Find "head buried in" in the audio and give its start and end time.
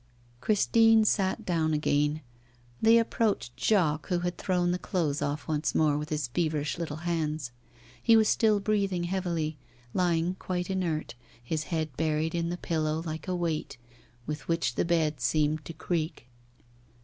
11.65-12.49